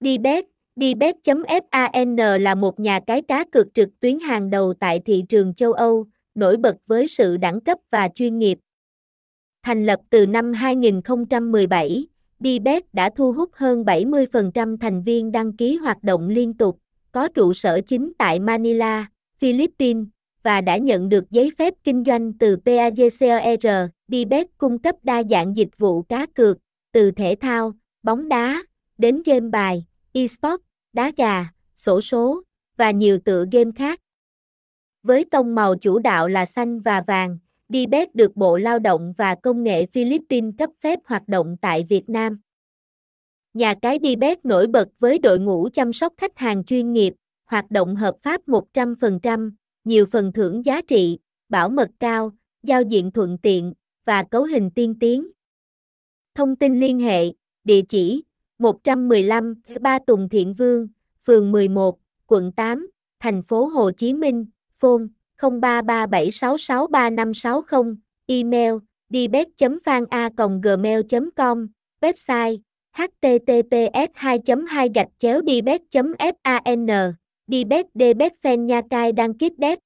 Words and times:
Dbet, 0.00 0.44
Dbet.fan 0.76 2.38
là 2.38 2.54
một 2.54 2.80
nhà 2.80 3.00
cái 3.00 3.22
cá 3.22 3.44
cược 3.44 3.66
trực 3.74 3.88
tuyến 4.00 4.18
hàng 4.18 4.50
đầu 4.50 4.74
tại 4.80 5.00
thị 5.04 5.24
trường 5.28 5.54
châu 5.54 5.72
Âu, 5.72 6.06
nổi 6.34 6.56
bật 6.56 6.76
với 6.86 7.08
sự 7.08 7.36
đẳng 7.36 7.60
cấp 7.60 7.78
và 7.90 8.08
chuyên 8.14 8.38
nghiệp. 8.38 8.58
Thành 9.62 9.86
lập 9.86 10.00
từ 10.10 10.26
năm 10.26 10.52
2017, 10.52 12.06
Dbet 12.40 12.94
đã 12.94 13.10
thu 13.16 13.32
hút 13.32 13.50
hơn 13.52 13.82
70% 13.82 14.76
thành 14.76 15.00
viên 15.00 15.32
đăng 15.32 15.56
ký 15.56 15.76
hoạt 15.76 16.02
động 16.02 16.28
liên 16.28 16.54
tục, 16.54 16.78
có 17.12 17.28
trụ 17.28 17.52
sở 17.52 17.80
chính 17.86 18.12
tại 18.18 18.40
Manila, 18.40 19.06
Philippines, 19.38 20.06
và 20.42 20.60
đã 20.60 20.76
nhận 20.76 21.08
được 21.08 21.30
giấy 21.30 21.50
phép 21.58 21.74
kinh 21.84 22.04
doanh 22.06 22.32
từ 22.32 22.56
PAGCOR. 22.64 23.66
Dbet 24.08 24.46
cung 24.58 24.78
cấp 24.78 24.96
đa 25.02 25.22
dạng 25.30 25.56
dịch 25.56 25.78
vụ 25.78 26.02
cá 26.02 26.26
cược, 26.26 26.58
từ 26.92 27.10
thể 27.10 27.34
thao, 27.40 27.72
bóng 28.02 28.28
đá, 28.28 28.62
đến 28.98 29.22
game 29.26 29.48
bài, 29.48 29.84
eSports, 30.12 30.64
đá 30.92 31.12
gà, 31.16 31.46
sổ 31.76 32.00
số, 32.00 32.42
và 32.76 32.90
nhiều 32.90 33.18
tựa 33.24 33.44
game 33.52 33.70
khác. 33.76 34.00
Với 35.02 35.24
tông 35.24 35.54
màu 35.54 35.76
chủ 35.76 35.98
đạo 35.98 36.28
là 36.28 36.46
xanh 36.46 36.80
và 36.80 37.02
vàng, 37.06 37.38
Dbet 37.68 38.14
được 38.14 38.36
Bộ 38.36 38.56
Lao 38.56 38.78
động 38.78 39.12
và 39.16 39.34
Công 39.34 39.62
nghệ 39.62 39.86
Philippines 39.86 40.54
cấp 40.58 40.70
phép 40.80 40.98
hoạt 41.04 41.28
động 41.28 41.56
tại 41.60 41.84
Việt 41.88 42.08
Nam. 42.08 42.40
Nhà 43.54 43.74
cái 43.82 43.98
Dbet 44.02 44.44
nổi 44.44 44.66
bật 44.66 44.88
với 44.98 45.18
đội 45.18 45.38
ngũ 45.38 45.68
chăm 45.72 45.92
sóc 45.92 46.12
khách 46.16 46.38
hàng 46.38 46.64
chuyên 46.64 46.92
nghiệp, 46.92 47.14
hoạt 47.46 47.70
động 47.70 47.96
hợp 47.96 48.16
pháp 48.22 48.40
100%, 48.48 49.50
nhiều 49.84 50.06
phần 50.06 50.32
thưởng 50.32 50.64
giá 50.64 50.82
trị, 50.82 51.18
bảo 51.48 51.68
mật 51.68 51.90
cao, 52.00 52.32
giao 52.62 52.82
diện 52.82 53.10
thuận 53.10 53.38
tiện 53.38 53.72
và 54.04 54.22
cấu 54.22 54.44
hình 54.44 54.70
tiên 54.70 54.94
tiến. 55.00 55.30
Thông 56.34 56.56
tin 56.56 56.80
liên 56.80 57.00
hệ, 57.00 57.32
địa 57.64 57.82
chỉ 57.88 58.22
115 58.58 59.54
Ba 59.80 59.98
Tùng 60.06 60.28
Thiện 60.28 60.54
Vương, 60.54 60.88
phường 61.26 61.52
11, 61.52 61.98
quận 62.26 62.52
8, 62.52 62.90
thành 63.20 63.42
phố 63.42 63.66
Hồ 63.66 63.90
Chí 63.90 64.14
Minh, 64.14 64.46
phone 64.74 65.04
0337663560, 65.38 67.96
email 68.26 68.74
dbet.fana.gmail.com, 69.10 71.66
website 72.00 72.58
https 72.92 74.08
2 74.14 74.38
2 74.68 74.88
gạch 74.94 75.08
chéo 75.18 75.40
dbet 75.40 75.82
fan 75.90 76.14
dbet 77.46 77.86
dbet 77.94 78.32
fan 78.42 78.66
nha 78.66 78.82
cai 78.90 79.12
đăng 79.12 79.34
ký 79.34 79.50
đét 79.58 79.78